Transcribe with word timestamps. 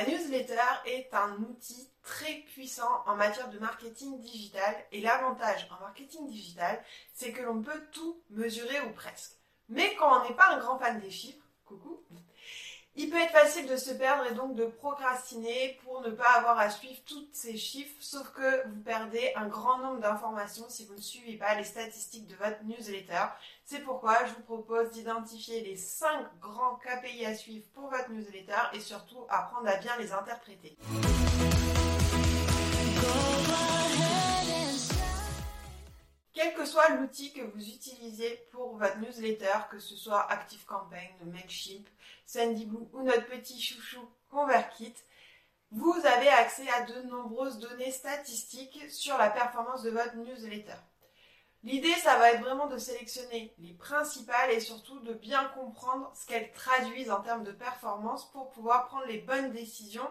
La 0.00 0.06
newsletter 0.06 0.54
est 0.86 1.12
un 1.12 1.36
outil 1.42 1.90
très 2.02 2.32
puissant 2.54 3.02
en 3.04 3.16
matière 3.16 3.50
de 3.50 3.58
marketing 3.58 4.18
digital 4.18 4.74
et 4.92 5.02
l'avantage 5.02 5.68
en 5.70 5.78
marketing 5.84 6.26
digital, 6.26 6.82
c'est 7.12 7.32
que 7.32 7.42
l'on 7.42 7.60
peut 7.60 7.82
tout 7.92 8.18
mesurer 8.30 8.80
ou 8.80 8.92
presque. 8.92 9.32
Mais 9.68 9.94
quand 9.96 10.18
on 10.18 10.26
n'est 10.26 10.34
pas 10.34 10.54
un 10.54 10.58
grand 10.58 10.78
fan 10.78 10.98
des 11.00 11.10
chiffres, 11.10 11.44
coucou, 11.66 12.02
il 12.96 13.10
peut 13.10 13.20
être 13.20 13.32
facile 13.32 13.66
de 13.66 13.76
se 13.76 13.90
perdre 13.90 14.24
et 14.24 14.34
donc 14.34 14.54
de 14.54 14.64
procrastiner 14.64 15.78
pour 15.84 16.00
ne 16.00 16.10
pas 16.10 16.30
avoir 16.38 16.58
à 16.58 16.70
suivre 16.70 17.00
tous 17.04 17.28
ces 17.32 17.58
chiffres, 17.58 17.94
sauf 18.00 18.32
que 18.32 18.68
vous 18.68 18.80
perdez 18.80 19.32
un 19.36 19.48
grand 19.48 19.78
nombre 19.78 20.00
d'informations 20.00 20.64
si 20.70 20.86
vous 20.86 20.94
ne 20.94 21.00
suivez 21.00 21.36
pas 21.36 21.56
les 21.56 21.64
statistiques 21.64 22.26
de 22.26 22.36
votre 22.36 22.64
newsletter. 22.64 23.26
C'est 23.70 23.84
pourquoi 23.84 24.26
je 24.26 24.34
vous 24.34 24.42
propose 24.42 24.90
d'identifier 24.90 25.60
les 25.60 25.76
5 25.76 26.40
grands 26.40 26.74
KPI 26.78 27.24
à 27.24 27.36
suivre 27.36 27.64
pour 27.72 27.88
votre 27.88 28.10
newsletter 28.10 28.62
et 28.72 28.80
surtout 28.80 29.24
apprendre 29.28 29.68
à 29.68 29.76
bien 29.76 29.96
les 29.96 30.10
interpréter. 30.10 30.76
Quel 36.32 36.52
que 36.54 36.64
soit 36.64 36.88
l'outil 36.96 37.32
que 37.32 37.42
vous 37.42 37.68
utilisez 37.68 38.44
pour 38.50 38.76
votre 38.76 38.98
newsletter, 38.98 39.58
que 39.70 39.78
ce 39.78 39.94
soit 39.94 40.28
ActiveCampaign, 40.32 41.26
Mailchimp, 41.26 41.86
SendyBlue 42.26 42.88
ou 42.92 43.02
notre 43.04 43.26
petit 43.26 43.62
chouchou 43.62 44.00
ConvertKit, 44.30 44.96
vous 45.70 45.94
avez 45.94 46.28
accès 46.28 46.68
à 46.70 46.86
de 46.86 47.02
nombreuses 47.02 47.60
données 47.60 47.92
statistiques 47.92 48.90
sur 48.90 49.16
la 49.16 49.30
performance 49.30 49.84
de 49.84 49.90
votre 49.90 50.16
newsletter. 50.16 50.74
L'idée, 51.62 51.94
ça 51.94 52.16
va 52.16 52.32
être 52.32 52.40
vraiment 52.40 52.68
de 52.68 52.78
sélectionner 52.78 53.54
les 53.58 53.74
principales 53.74 54.50
et 54.50 54.60
surtout 54.60 54.98
de 55.00 55.12
bien 55.12 55.44
comprendre 55.54 56.10
ce 56.14 56.26
qu'elles 56.26 56.52
traduisent 56.52 57.10
en 57.10 57.20
termes 57.20 57.44
de 57.44 57.52
performance 57.52 58.30
pour 58.32 58.50
pouvoir 58.50 58.86
prendre 58.86 59.04
les 59.06 59.18
bonnes 59.18 59.52
décisions 59.52 60.08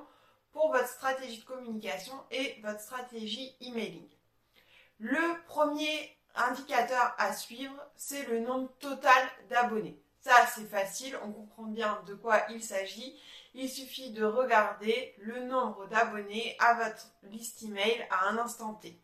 pour 0.51 0.71
votre 0.71 0.87
stratégie 0.87 1.39
de 1.39 1.45
communication 1.45 2.13
et 2.29 2.59
votre 2.61 2.79
stratégie 2.79 3.55
emailing. 3.61 4.07
Le 4.99 5.43
premier 5.47 6.15
indicateur 6.35 7.15
à 7.17 7.33
suivre, 7.33 7.75
c'est 7.95 8.27
le 8.27 8.41
nombre 8.41 8.69
total 8.79 9.27
d'abonnés. 9.49 9.99
Ça, 10.21 10.45
c'est 10.53 10.69
facile, 10.69 11.17
on 11.23 11.31
comprend 11.31 11.63
bien 11.63 12.03
de 12.05 12.13
quoi 12.13 12.41
il 12.49 12.61
s'agit. 12.61 13.19
Il 13.55 13.69
suffit 13.69 14.11
de 14.11 14.23
regarder 14.23 15.15
le 15.17 15.45
nombre 15.45 15.87
d'abonnés 15.87 16.55
à 16.59 16.75
votre 16.75 17.07
liste 17.23 17.63
email 17.63 18.05
à 18.11 18.27
un 18.27 18.37
instant 18.37 18.75
T. 18.75 18.99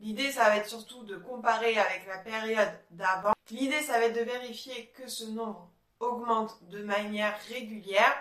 L'idée, 0.00 0.32
ça 0.32 0.44
va 0.44 0.56
être 0.56 0.68
surtout 0.68 1.04
de 1.04 1.16
comparer 1.16 1.78
avec 1.78 2.06
la 2.06 2.18
période 2.18 2.72
d'avant. 2.90 3.32
L'idée, 3.50 3.80
ça 3.80 3.98
va 3.98 4.06
être 4.06 4.16
de 4.16 4.24
vérifier 4.24 4.92
que 4.96 5.08
ce 5.08 5.24
nombre 5.24 5.70
augmente 6.00 6.62
de 6.68 6.82
manière 6.82 7.38
régulière 7.48 8.14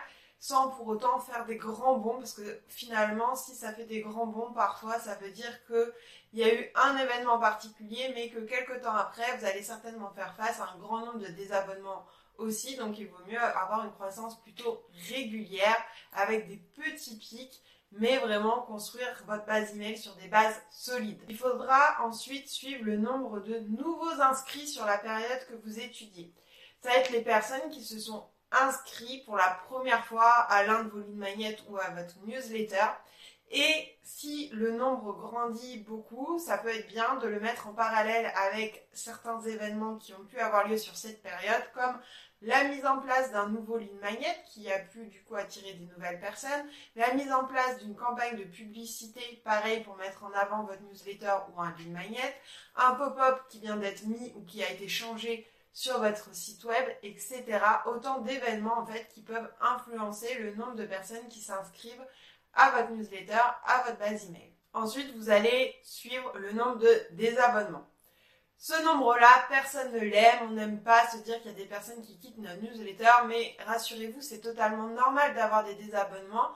sans 0.44 0.72
pour 0.72 0.88
autant 0.88 1.20
faire 1.20 1.46
des 1.46 1.56
grands 1.56 1.98
bons 1.98 2.18
parce 2.18 2.34
que 2.34 2.62
finalement 2.68 3.34
si 3.34 3.56
ça 3.56 3.72
fait 3.72 3.86
des 3.86 4.02
grands 4.02 4.28
bons 4.28 4.52
parfois 4.52 5.00
ça 5.00 5.16
veut 5.16 5.32
dire 5.32 5.64
que 5.68 5.94
il 6.34 6.40
y 6.40 6.44
a 6.44 6.54
eu 6.54 6.70
un 6.76 6.98
événement 6.98 7.40
particulier 7.40 8.12
mais 8.14 8.30
que 8.30 8.40
quelques 8.40 8.82
temps 8.82 8.94
après 8.94 9.38
vous 9.38 9.46
allez 9.46 9.64
certainement 9.64 10.12
faire 10.12 10.36
face 10.36 10.60
à 10.60 10.66
un 10.66 10.78
grand 10.80 11.00
nombre 11.06 11.20
de 11.20 11.28
désabonnements 11.28 12.06
aussi 12.38 12.76
donc 12.76 13.00
il 13.00 13.08
vaut 13.08 13.24
mieux 13.26 13.42
avoir 13.42 13.86
une 13.86 13.94
croissance 13.94 14.42
plutôt 14.42 14.84
régulière 15.08 15.78
avec 16.12 16.50
des 16.50 16.58
petits 16.58 17.18
pics 17.18 17.64
mais 17.98 18.18
vraiment 18.18 18.62
construire 18.62 19.24
votre 19.28 19.46
base 19.46 19.76
email 19.76 19.98
sur 19.98 20.16
des 20.16 20.28
bases 20.28 20.62
solides. 20.72 21.24
Il 21.30 21.38
faudra 21.38 22.04
ensuite 22.04 22.48
suivre 22.48 22.84
le 22.84 22.98
nombre 22.98 23.40
de 23.40 23.60
nouveaux 23.60 24.22
inscrits 24.22 24.68
sur 24.68 24.86
la 24.86 24.98
période 24.98 25.48
que 25.48 25.56
vous 25.64 25.80
étudiez. 25.80 26.34
Ça 26.82 26.90
va 26.90 26.98
être 26.98 27.12
les 27.12 27.22
personnes 27.22 27.70
qui 27.72 27.84
se 27.84 28.00
sont 28.00 28.26
inscrit 28.52 29.24
pour 29.26 29.36
la 29.36 29.60
première 29.68 30.06
fois 30.06 30.30
à 30.30 30.64
l'un 30.64 30.84
de 30.84 30.90
vos 30.90 31.00
lignes 31.00 31.18
magnètes 31.18 31.64
ou 31.70 31.78
à 31.78 31.90
votre 31.90 32.16
newsletter. 32.26 32.86
Et 33.56 34.00
si 34.02 34.50
le 34.52 34.72
nombre 34.72 35.14
grandit 35.14 35.78
beaucoup, 35.78 36.40
ça 36.40 36.58
peut 36.58 36.70
être 36.70 36.88
bien 36.88 37.18
de 37.18 37.28
le 37.28 37.40
mettre 37.40 37.68
en 37.68 37.74
parallèle 37.74 38.32
avec 38.36 38.88
certains 38.94 39.40
événements 39.42 39.98
qui 39.98 40.12
ont 40.16 40.26
pu 40.26 40.40
avoir 40.40 40.68
lieu 40.68 40.78
sur 40.78 40.98
cette 40.98 41.22
période, 41.22 41.62
comme 41.76 42.00
la 42.42 42.64
mise 42.64 42.84
en 42.84 42.98
place 42.98 43.32
d'un 43.32 43.50
nouveau 43.50 43.78
ligne 43.78 44.00
magnet 44.02 44.36
qui 44.48 44.72
a 44.72 44.80
pu 44.80 45.06
du 45.06 45.22
coup 45.22 45.36
attirer 45.36 45.74
des 45.74 45.86
nouvelles 45.86 46.20
personnes, 46.20 46.66
la 46.96 47.14
mise 47.14 47.32
en 47.32 47.46
place 47.46 47.78
d'une 47.78 47.96
campagne 47.96 48.38
de 48.38 48.44
publicité, 48.44 49.22
pareil 49.46 49.84
pour 49.84 49.98
mettre 49.98 50.24
en 50.24 50.34
avant 50.34 50.64
votre 50.64 50.82
newsletter 50.82 51.36
ou 51.56 51.62
un 51.62 51.76
ligne 51.78 51.94
magnet, 51.94 52.36
un 52.76 52.96
pop-up 52.96 53.40
qui 53.50 53.60
vient 53.60 53.78
d'être 53.78 54.04
mis 54.08 54.34
ou 54.36 54.42
qui 54.46 54.64
a 54.64 54.72
été 54.72 54.88
changé 54.88 55.48
sur 55.74 56.00
votre 56.00 56.34
site 56.34 56.64
web, 56.64 56.86
etc. 57.04 57.44
Autant 57.86 58.22
d'événements 58.22 58.80
en 58.80 58.86
fait 58.86 59.08
qui 59.14 59.22
peuvent 59.22 59.52
influencer 59.62 60.40
le 60.40 60.56
nombre 60.56 60.76
de 60.76 60.86
personnes 60.86 61.28
qui 61.30 61.40
s'inscrivent 61.40 62.06
à 62.54 62.72
votre 62.72 62.92
newsletter, 62.92 63.42
à 63.66 63.84
votre 63.86 63.98
base 63.98 64.26
email. 64.28 64.54
Ensuite, 64.74 65.16
vous 65.16 65.30
allez 65.30 65.76
suivre 65.84 66.38
le 66.38 66.52
nombre 66.54 66.80
de 66.80 67.08
désabonnements. 67.12 67.88
Ce 68.58 68.82
nombre-là, 68.84 69.46
personne 69.50 69.92
ne 69.92 70.00
l'aime. 70.00 70.40
On 70.44 70.52
n'aime 70.52 70.82
pas 70.82 71.06
se 71.08 71.18
dire 71.18 71.38
qu'il 71.42 71.52
y 71.52 71.54
a 71.54 71.58
des 71.58 71.66
personnes 71.66 72.02
qui 72.02 72.18
quittent 72.18 72.38
notre 72.38 72.62
newsletter, 72.62 73.28
mais 73.28 73.58
rassurez-vous, 73.66 74.22
c'est 74.22 74.40
totalement 74.40 74.88
normal 74.88 75.36
d'avoir 75.36 75.64
des 75.64 75.76
désabonnements. 75.76 76.52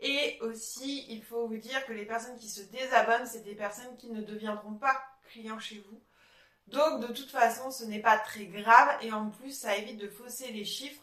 Et 0.00 0.38
aussi, 0.40 1.06
il 1.08 1.22
faut 1.22 1.46
vous 1.46 1.58
dire 1.58 1.86
que 1.86 1.92
les 1.92 2.04
personnes 2.04 2.36
qui 2.36 2.48
se 2.48 2.62
désabonnent, 2.62 3.26
c'est 3.26 3.44
des 3.44 3.54
personnes 3.54 3.96
qui 3.96 4.10
ne 4.10 4.22
deviendront 4.22 4.74
pas 4.74 5.00
clients 5.28 5.60
chez 5.60 5.84
vous 5.88 6.00
donc 6.68 7.00
de 7.00 7.12
toute 7.12 7.30
façon, 7.30 7.70
ce 7.70 7.84
n'est 7.84 8.00
pas 8.00 8.18
très 8.18 8.46
grave 8.46 8.88
et 9.02 9.12
en 9.12 9.30
plus, 9.30 9.50
ça 9.50 9.76
évite 9.76 9.98
de 9.98 10.08
fausser 10.08 10.52
les 10.52 10.64
chiffres 10.64 11.02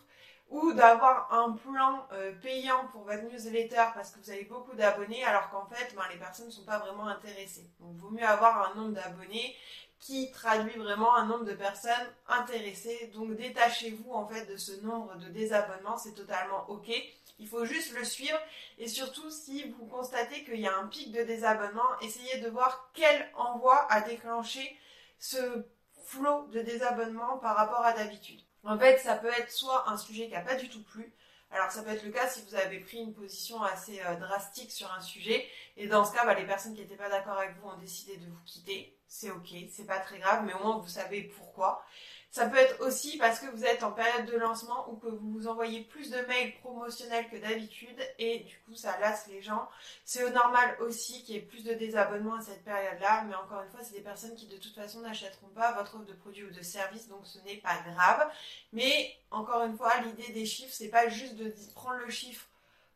ou 0.49 0.73
d'avoir 0.73 1.31
un 1.31 1.51
plan 1.51 2.07
euh, 2.11 2.33
payant 2.41 2.87
pour 2.91 3.03
votre 3.03 3.23
newsletter 3.23 3.83
parce 3.93 4.11
que 4.11 4.19
vous 4.19 4.31
avez 4.31 4.45
beaucoup 4.45 4.75
d'abonnés 4.75 5.23
alors 5.23 5.49
qu'en 5.51 5.65
fait, 5.67 5.93
ben, 5.95 6.03
les 6.11 6.17
personnes 6.17 6.47
ne 6.47 6.51
sont 6.51 6.65
pas 6.65 6.79
vraiment 6.79 7.07
intéressées. 7.07 7.69
Donc 7.79 7.91
il 7.93 7.99
vaut 7.99 8.09
mieux 8.09 8.25
avoir 8.25 8.71
un 8.71 8.75
nombre 8.75 8.93
d'abonnés 8.93 9.55
qui 9.99 10.31
traduit 10.31 10.77
vraiment 10.77 11.15
un 11.15 11.25
nombre 11.25 11.45
de 11.45 11.53
personnes 11.53 12.07
intéressées. 12.27 13.11
Donc 13.13 13.35
détachez-vous 13.35 14.11
en 14.11 14.27
fait 14.27 14.45
de 14.45 14.57
ce 14.57 14.81
nombre 14.81 15.15
de 15.17 15.27
désabonnements, 15.27 15.97
c'est 15.97 16.13
totalement 16.13 16.67
ok. 16.69 16.89
Il 17.37 17.47
faut 17.47 17.65
juste 17.65 17.93
le 17.93 18.03
suivre 18.03 18.39
et 18.79 18.87
surtout 18.87 19.29
si 19.29 19.69
vous 19.69 19.85
constatez 19.85 20.43
qu'il 20.43 20.59
y 20.59 20.67
a 20.67 20.77
un 20.77 20.87
pic 20.87 21.11
de 21.11 21.23
désabonnement, 21.23 21.99
essayez 22.01 22.39
de 22.39 22.49
voir 22.49 22.89
quel 22.93 23.29
envoi 23.35 23.87
a 23.91 24.01
déclenché 24.01 24.77
ce 25.19 25.63
flot 26.05 26.47
de 26.47 26.61
désabonnement 26.61 27.37
par 27.37 27.55
rapport 27.55 27.85
à 27.85 27.93
d'habitude. 27.93 28.41
En 28.63 28.77
fait, 28.77 28.97
ça 28.99 29.15
peut 29.15 29.31
être 29.37 29.51
soit 29.51 29.89
un 29.89 29.97
sujet 29.97 30.27
qui 30.27 30.33
n'a 30.33 30.41
pas 30.41 30.55
du 30.55 30.69
tout 30.69 30.83
plu, 30.83 31.13
alors 31.51 31.71
ça 31.71 31.81
peut 31.81 31.89
être 31.89 32.03
le 32.03 32.11
cas 32.11 32.27
si 32.27 32.41
vous 32.43 32.55
avez 32.55 32.79
pris 32.79 32.97
une 32.97 33.13
position 33.13 33.63
assez 33.63 33.99
euh, 34.01 34.15
drastique 34.15 34.71
sur 34.71 34.91
un 34.91 35.01
sujet, 35.01 35.47
et 35.77 35.87
dans 35.87 36.05
ce 36.05 36.13
cas, 36.13 36.25
bah, 36.25 36.35
les 36.35 36.45
personnes 36.45 36.75
qui 36.75 36.81
n'étaient 36.81 36.95
pas 36.95 37.09
d'accord 37.09 37.37
avec 37.37 37.55
vous 37.57 37.69
ont 37.69 37.77
décidé 37.77 38.17
de 38.17 38.25
vous 38.25 38.43
quitter. 38.45 38.95
C'est 39.07 39.31
ok, 39.31 39.49
c'est 39.71 39.87
pas 39.87 39.99
très 39.99 40.19
grave, 40.19 40.43
mais 40.45 40.53
au 40.53 40.59
moins 40.59 40.77
vous 40.77 40.87
savez 40.87 41.23
pourquoi. 41.23 41.83
Ça 42.31 42.45
peut 42.45 42.57
être 42.57 42.79
aussi 42.81 43.17
parce 43.17 43.39
que 43.39 43.47
vous 43.47 43.65
êtes 43.65 43.81
en 43.81 43.91
période 43.91 44.27
de 44.27 44.37
lancement 44.37 44.87
ou 44.91 44.97
que 44.97 45.07
vous 45.07 45.31
vous 45.31 45.47
envoyez 45.47 45.81
plus 45.81 46.11
de 46.11 46.19
mails 46.27 46.53
promotionnels 46.59 47.27
que 47.27 47.37
d'habitude 47.37 47.99
et 48.19 48.39
du 48.39 48.55
coup 48.59 48.75
ça 48.75 48.99
lasse 48.99 49.25
les 49.27 49.41
gens. 49.41 49.67
C'est 50.05 50.29
normal 50.29 50.77
aussi 50.79 51.23
qu'il 51.23 51.35
y 51.35 51.37
ait 51.39 51.41
plus 51.41 51.63
de 51.63 51.73
désabonnements 51.73 52.35
à 52.35 52.41
cette 52.41 52.63
période-là, 52.63 53.23
mais 53.23 53.33
encore 53.33 53.63
une 53.63 53.71
fois, 53.71 53.79
c'est 53.83 53.95
des 53.95 54.03
personnes 54.03 54.35
qui 54.35 54.45
de 54.45 54.57
toute 54.57 54.75
façon 54.75 55.01
n'achèteront 55.01 55.49
pas 55.55 55.71
votre 55.71 55.95
offre 55.95 56.05
de 56.05 56.13
produit 56.13 56.43
ou 56.43 56.51
de 56.51 56.61
service, 56.61 57.07
donc 57.07 57.25
ce 57.25 57.39
n'est 57.39 57.57
pas 57.57 57.77
grave. 57.87 58.31
Mais 58.73 59.17
encore 59.31 59.63
une 59.63 59.75
fois, 59.75 59.99
l'idée 60.01 60.31
des 60.31 60.45
chiffres, 60.45 60.73
c'est 60.73 60.89
pas 60.89 61.09
juste 61.09 61.35
de 61.35 61.51
prendre 61.73 61.99
le 61.99 62.11
chiffre 62.11 62.45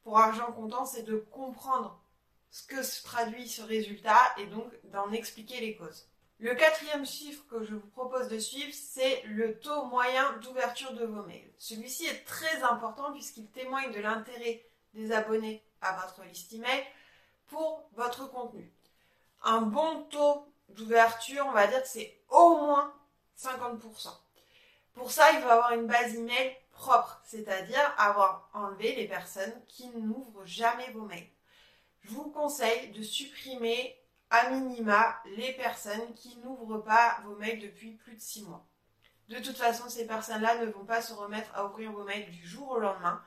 pour 0.03 0.19
argent 0.19 0.51
comptant, 0.51 0.85
c'est 0.85 1.03
de 1.03 1.17
comprendre 1.31 1.99
ce 2.51 2.67
que 2.67 2.83
se 2.83 3.01
traduit 3.03 3.47
ce 3.47 3.63
résultat 3.63 4.19
et 4.37 4.45
donc 4.45 4.71
d'en 4.91 5.11
expliquer 5.11 5.59
les 5.59 5.75
causes. 5.75 6.07
Le 6.39 6.55
quatrième 6.55 7.05
chiffre 7.05 7.45
que 7.47 7.63
je 7.63 7.75
vous 7.75 7.87
propose 7.87 8.27
de 8.27 8.39
suivre, 8.39 8.73
c'est 8.73 9.21
le 9.25 9.59
taux 9.59 9.85
moyen 9.85 10.33
d'ouverture 10.37 10.93
de 10.93 11.05
vos 11.05 11.23
mails. 11.23 11.53
Celui-ci 11.57 12.05
est 12.05 12.25
très 12.25 12.63
important 12.63 13.11
puisqu'il 13.13 13.49
témoigne 13.49 13.91
de 13.91 14.01
l'intérêt 14.01 14.65
des 14.93 15.11
abonnés 15.11 15.63
à 15.81 15.93
votre 15.93 16.23
liste 16.23 16.53
email 16.53 16.83
pour 17.47 17.87
votre 17.93 18.29
contenu. 18.29 18.71
Un 19.43 19.61
bon 19.61 20.03
taux 20.05 20.45
d'ouverture, 20.69 21.45
on 21.47 21.51
va 21.51 21.67
dire 21.67 21.81
que 21.81 21.87
c'est 21.87 22.19
au 22.29 22.57
moins 22.57 22.93
50%. 23.37 24.09
Pour 24.93 25.11
ça, 25.11 25.31
il 25.31 25.41
faut 25.41 25.49
avoir 25.49 25.71
une 25.73 25.87
base 25.87 26.15
email 26.15 26.55
propre, 26.71 27.21
c'est-à-dire 27.25 27.93
avoir 27.97 28.49
enlevé 28.53 28.95
les 28.95 29.07
personnes 29.07 29.53
qui 29.67 29.87
n'ouvrent 29.89 30.45
jamais 30.45 30.89
vos 30.91 31.05
mails. 31.05 31.29
Je 32.01 32.09
vous 32.11 32.29
conseille 32.31 32.91
de 32.91 33.01
supprimer 33.01 33.97
à 34.33 34.49
minima 34.49 35.15
les 35.37 35.53
personnes 35.53 36.11
qui 36.15 36.37
n'ouvrent 36.37 36.79
pas 36.79 37.19
vos 37.23 37.35
mails 37.35 37.59
depuis 37.59 37.91
plus 37.91 38.15
de 38.15 38.21
6 38.21 38.41
mois. 38.45 38.65
De 39.29 39.37
toute 39.37 39.57
façon, 39.57 39.87
ces 39.87 40.07
personnes-là 40.07 40.57
ne 40.57 40.71
vont 40.71 40.85
pas 40.85 41.03
se 41.03 41.13
remettre 41.13 41.51
à 41.53 41.65
ouvrir 41.67 41.91
vos 41.91 42.03
mails 42.03 42.29
du 42.31 42.45
jour 42.45 42.71
au 42.71 42.79
lendemain. 42.79 43.21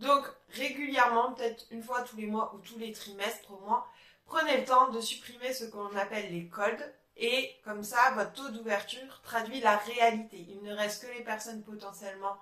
Donc, 0.00 0.22
régulièrement, 0.50 1.32
peut-être 1.32 1.64
une 1.70 1.82
fois 1.82 2.02
tous 2.02 2.16
les 2.18 2.26
mois 2.26 2.54
ou 2.54 2.58
tous 2.58 2.78
les 2.78 2.92
trimestres 2.92 3.50
au 3.50 3.58
moins, 3.60 3.86
prenez 4.26 4.58
le 4.58 4.66
temps 4.66 4.90
de 4.90 5.00
supprimer 5.00 5.54
ce 5.54 5.64
qu'on 5.64 5.96
appelle 5.96 6.30
les 6.30 6.46
codes. 6.46 6.94
Et 7.16 7.56
comme 7.64 7.82
ça, 7.82 8.10
votre 8.10 8.34
taux 8.34 8.50
d'ouverture 8.50 9.22
traduit 9.22 9.60
la 9.60 9.78
réalité. 9.78 10.44
Il 10.50 10.62
ne 10.62 10.74
reste 10.74 11.06
que 11.06 11.12
les 11.16 11.24
personnes 11.24 11.64
potentiellement 11.64 12.36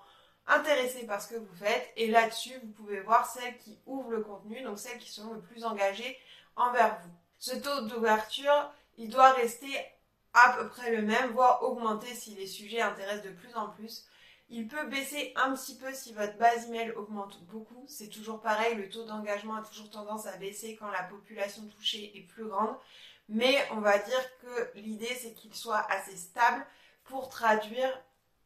intéressées 0.48 1.06
par 1.06 1.22
ce 1.22 1.28
que 1.28 1.38
vous 1.38 1.54
faites. 1.54 1.92
Et 1.96 2.08
là-dessus, 2.08 2.58
vous 2.64 2.72
pouvez 2.72 2.98
voir 2.98 3.30
celles 3.30 3.56
qui 3.58 3.78
ouvrent 3.86 4.10
le 4.10 4.22
contenu, 4.22 4.60
donc 4.62 4.80
celles 4.80 4.98
qui 4.98 5.12
sont 5.12 5.32
le 5.32 5.40
plus 5.40 5.64
engagées 5.64 6.18
envers 6.56 6.98
vous. 7.00 7.14
Ce 7.38 7.54
taux 7.54 7.82
d'ouverture, 7.82 8.72
il 8.96 9.08
doit 9.08 9.32
rester 9.32 9.68
à 10.34 10.56
peu 10.56 10.68
près 10.68 10.94
le 10.94 11.02
même, 11.02 11.30
voire 11.30 11.62
augmenter 11.62 12.12
si 12.14 12.34
les 12.34 12.46
sujets 12.46 12.80
intéressent 12.80 13.24
de 13.24 13.30
plus 13.30 13.54
en 13.54 13.68
plus. 13.68 14.06
Il 14.50 14.66
peut 14.66 14.86
baisser 14.86 15.32
un 15.36 15.54
petit 15.54 15.76
peu 15.76 15.92
si 15.92 16.12
votre 16.14 16.36
base 16.38 16.68
email 16.68 16.92
augmente 16.92 17.42
beaucoup. 17.44 17.84
C'est 17.86 18.08
toujours 18.08 18.40
pareil, 18.40 18.76
le 18.76 18.88
taux 18.88 19.04
d'engagement 19.04 19.56
a 19.56 19.62
toujours 19.62 19.90
tendance 19.90 20.26
à 20.26 20.36
baisser 20.36 20.76
quand 20.76 20.90
la 20.90 21.02
population 21.02 21.66
touchée 21.68 22.16
est 22.16 22.22
plus 22.22 22.46
grande. 22.46 22.74
Mais 23.28 23.56
on 23.72 23.80
va 23.80 23.98
dire 23.98 24.38
que 24.40 24.70
l'idée, 24.74 25.14
c'est 25.20 25.34
qu'il 25.34 25.54
soit 25.54 25.86
assez 25.90 26.16
stable 26.16 26.64
pour 27.04 27.28
traduire 27.28 27.92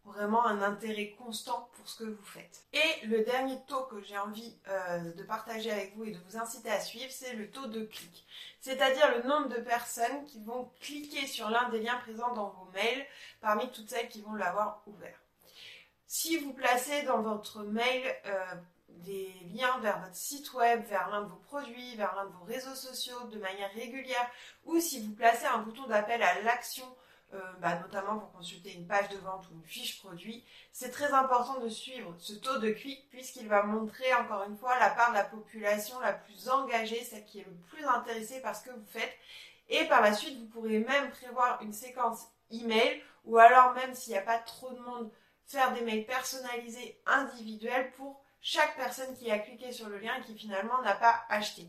vraiment 0.05 0.45
un 0.45 0.63
intérêt 0.63 1.15
constant 1.19 1.71
pour 1.75 1.89
ce 1.89 1.99
que 1.99 2.05
vous 2.05 2.25
faites. 2.25 2.65
Et 2.73 3.07
le 3.07 3.23
dernier 3.25 3.59
taux 3.67 3.85
que 3.85 4.01
j'ai 4.03 4.19
envie 4.19 4.57
euh, 4.69 5.13
de 5.13 5.23
partager 5.23 5.71
avec 5.71 5.97
vous 5.97 6.05
et 6.05 6.11
de 6.11 6.19
vous 6.27 6.37
inciter 6.37 6.71
à 6.71 6.81
suivre, 6.81 7.11
c'est 7.11 7.35
le 7.35 7.51
taux 7.51 7.67
de 7.67 7.85
clic. 7.85 8.27
C'est-à-dire 8.61 9.17
le 9.17 9.29
nombre 9.29 9.49
de 9.49 9.61
personnes 9.61 10.25
qui 10.27 10.43
vont 10.43 10.71
cliquer 10.81 11.27
sur 11.27 11.51
l'un 11.51 11.69
des 11.71 11.81
liens 11.81 11.99
présents 11.99 12.35
dans 12.35 12.51
vos 12.51 12.71
mails 12.73 13.07
parmi 13.41 13.71
toutes 13.71 13.91
celles 13.91 14.09
qui 14.09 14.23
vont 14.23 14.35
l'avoir 14.35 14.83
ouvert. 14.87 15.19
Si 16.07 16.37
vous 16.37 16.53
placez 16.53 17.03
dans 17.03 17.23
votre 17.23 17.63
mail 17.63 18.03
euh, 18.27 18.55
des 18.89 19.33
liens 19.55 19.79
vers 19.79 20.01
votre 20.01 20.15
site 20.15 20.53
web, 20.53 20.85
vers 20.85 21.09
l'un 21.11 21.23
de 21.23 21.29
vos 21.29 21.37
produits, 21.37 21.97
vers 21.97 22.15
l'un 22.17 22.27
de 22.27 22.33
vos 22.33 22.45
réseaux 22.45 22.75
sociaux 22.75 23.27
de 23.31 23.39
manière 23.39 23.73
régulière, 23.73 24.31
ou 24.65 24.79
si 24.79 25.01
vous 25.01 25.15
placez 25.15 25.47
un 25.47 25.59
bouton 25.59 25.87
d'appel 25.87 26.23
à 26.23 26.43
l'action 26.43 26.85
bah, 27.61 27.79
notamment 27.81 28.19
pour 28.19 28.33
consulter 28.33 28.75
une 28.75 28.87
page 28.87 29.09
de 29.09 29.17
vente 29.19 29.47
ou 29.51 29.55
une 29.55 29.65
fiche 29.65 30.01
produit, 30.01 30.45
c'est 30.73 30.91
très 30.91 31.13
important 31.13 31.61
de 31.61 31.69
suivre 31.69 32.15
ce 32.19 32.35
taux 32.35 32.59
de 32.59 32.71
clic 32.71 33.09
puisqu'il 33.11 33.49
va 33.49 33.63
montrer 33.63 34.13
encore 34.15 34.45
une 34.45 34.57
fois 34.57 34.79
la 34.79 34.91
part 34.91 35.11
de 35.11 35.17
la 35.17 35.25
population 35.25 35.99
la 36.01 36.13
plus 36.13 36.49
engagée, 36.49 37.03
celle 37.05 37.25
qui 37.25 37.41
est 37.41 37.47
le 37.47 37.55
plus 37.69 37.85
intéressée 37.85 38.41
par 38.41 38.55
ce 38.55 38.65
que 38.65 38.71
vous 38.71 38.87
faites. 38.87 39.15
Et 39.69 39.85
par 39.85 40.03
la 40.03 40.13
suite, 40.13 40.39
vous 40.39 40.47
pourrez 40.47 40.81
même 40.81 41.11
prévoir 41.11 41.63
une 41.63 41.73
séquence 41.73 42.27
email 42.51 43.03
ou 43.25 43.39
alors 43.39 43.73
même 43.73 43.95
s'il 43.95 44.13
n'y 44.13 44.19
a 44.19 44.23
pas 44.23 44.39
trop 44.39 44.73
de 44.73 44.81
monde, 44.81 45.11
faire 45.47 45.73
des 45.73 45.83
mails 45.83 46.07
personnalisés 46.07 47.01
individuels 47.07 47.93
pour 47.93 48.23
chaque 48.41 48.77
personne 48.77 49.15
qui 49.15 49.31
a 49.31 49.39
cliqué 49.39 49.73
sur 49.73 49.89
le 49.89 49.99
lien 49.99 50.17
et 50.17 50.23
qui 50.23 50.37
finalement 50.37 50.83
n'a 50.83 50.95
pas 50.95 51.25
acheté. 51.29 51.69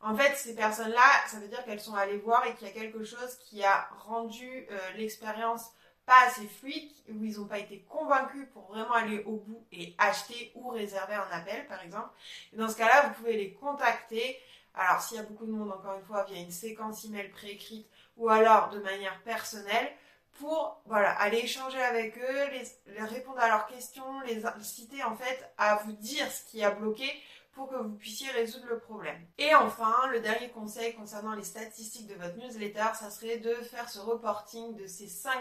En 0.00 0.14
fait, 0.14 0.36
ces 0.36 0.54
personnes-là, 0.54 1.26
ça 1.26 1.38
veut 1.38 1.48
dire 1.48 1.64
qu'elles 1.64 1.80
sont 1.80 1.94
allées 1.94 2.18
voir 2.18 2.46
et 2.46 2.54
qu'il 2.54 2.68
y 2.68 2.70
a 2.70 2.74
quelque 2.74 3.02
chose 3.04 3.36
qui 3.38 3.64
a 3.64 3.88
rendu 4.06 4.66
euh, 4.70 4.78
l'expérience 4.96 5.70
pas 6.04 6.26
assez 6.26 6.46
fluide, 6.46 6.92
où 7.08 7.24
ils 7.24 7.36
n'ont 7.38 7.46
pas 7.46 7.58
été 7.58 7.80
convaincus 7.88 8.46
pour 8.52 8.66
vraiment 8.68 8.92
aller 8.92 9.24
au 9.24 9.38
bout 9.38 9.66
et 9.72 9.94
acheter 9.98 10.52
ou 10.54 10.68
réserver 10.68 11.14
un 11.14 11.28
appel, 11.32 11.66
par 11.66 11.82
exemple. 11.82 12.10
Dans 12.52 12.68
ce 12.68 12.76
cas-là, 12.76 13.08
vous 13.08 13.14
pouvez 13.14 13.36
les 13.36 13.52
contacter. 13.54 14.38
Alors, 14.74 15.00
s'il 15.00 15.16
y 15.16 15.20
a 15.20 15.24
beaucoup 15.24 15.46
de 15.46 15.50
monde, 15.50 15.72
encore 15.72 15.98
une 15.98 16.04
fois, 16.04 16.22
via 16.24 16.38
une 16.38 16.52
séquence 16.52 17.04
email 17.04 17.28
préécrite 17.30 17.88
ou 18.16 18.28
alors 18.28 18.70
de 18.70 18.78
manière 18.78 19.20
personnelle, 19.22 19.92
pour 20.38 20.82
aller 20.90 21.38
échanger 21.38 21.82
avec 21.82 22.16
eux, 22.18 23.04
répondre 23.06 23.40
à 23.40 23.48
leurs 23.48 23.66
questions, 23.66 24.20
les 24.26 24.44
inciter 24.46 25.02
en 25.02 25.16
fait 25.16 25.50
à 25.56 25.76
vous 25.76 25.92
dire 25.92 26.30
ce 26.30 26.44
qui 26.50 26.62
a 26.62 26.70
bloqué 26.70 27.10
pour 27.56 27.70
que 27.70 27.76
vous 27.76 27.96
puissiez 27.96 28.30
résoudre 28.32 28.66
le 28.68 28.78
problème. 28.78 29.18
Et 29.38 29.54
enfin, 29.54 30.06
le 30.12 30.20
dernier 30.20 30.50
conseil 30.50 30.94
concernant 30.94 31.34
les 31.34 31.42
statistiques 31.42 32.06
de 32.06 32.14
votre 32.14 32.36
newsletter, 32.36 32.94
ça 32.94 33.10
serait 33.10 33.38
de 33.38 33.54
faire 33.54 33.88
ce 33.88 33.98
reporting 33.98 34.76
de 34.76 34.86
ces 34.86 35.08
5 35.08 35.32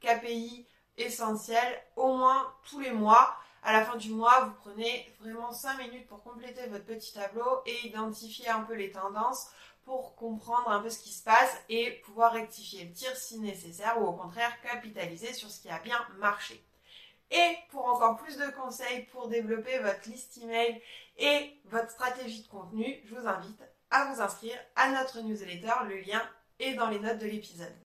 KPI 0.00 0.64
essentiels 0.96 1.82
au 1.96 2.16
moins 2.16 2.54
tous 2.70 2.78
les 2.78 2.92
mois. 2.92 3.36
À 3.64 3.72
la 3.72 3.84
fin 3.84 3.96
du 3.96 4.10
mois, 4.10 4.44
vous 4.44 4.52
prenez 4.62 5.12
vraiment 5.20 5.50
5 5.50 5.78
minutes 5.78 6.06
pour 6.06 6.22
compléter 6.22 6.68
votre 6.68 6.84
petit 6.84 7.12
tableau 7.12 7.62
et 7.66 7.88
identifier 7.88 8.48
un 8.48 8.60
peu 8.60 8.74
les 8.74 8.92
tendances 8.92 9.48
pour 9.84 10.14
comprendre 10.14 10.68
un 10.68 10.80
peu 10.80 10.88
ce 10.88 11.00
qui 11.00 11.12
se 11.12 11.24
passe 11.24 11.56
et 11.68 12.00
pouvoir 12.04 12.32
rectifier 12.32 12.84
le 12.84 12.92
tir 12.92 13.16
si 13.16 13.40
nécessaire 13.40 14.00
ou 14.00 14.06
au 14.06 14.12
contraire 14.12 14.60
capitaliser 14.62 15.32
sur 15.32 15.50
ce 15.50 15.60
qui 15.60 15.68
a 15.68 15.80
bien 15.80 15.98
marché. 16.18 16.64
Et 17.30 17.56
pour 17.70 17.86
encore 17.86 18.16
plus 18.16 18.36
de 18.36 18.50
conseils 18.50 19.06
pour 19.12 19.28
développer 19.28 19.78
votre 19.78 20.08
liste 20.08 20.38
email 20.38 20.80
et 21.18 21.60
votre 21.64 21.90
stratégie 21.90 22.42
de 22.42 22.48
contenu, 22.48 23.00
je 23.04 23.14
vous 23.14 23.26
invite 23.26 23.62
à 23.90 24.12
vous 24.12 24.20
inscrire 24.20 24.58
à 24.76 24.90
notre 24.90 25.20
newsletter. 25.20 25.72
Le 25.88 26.00
lien 26.00 26.22
est 26.58 26.74
dans 26.74 26.88
les 26.88 27.00
notes 27.00 27.18
de 27.18 27.26
l'épisode. 27.26 27.85